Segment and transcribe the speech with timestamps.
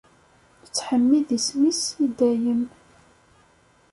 [0.63, 2.63] Nettḥemmid isem-is i dayem.